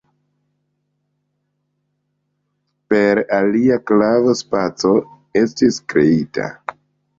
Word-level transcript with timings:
Per 2.93 3.23
alia 3.41 3.79
klavo 3.93 4.35
spaco 4.41 4.97
estis 5.45 5.81
kreita. 5.95 6.51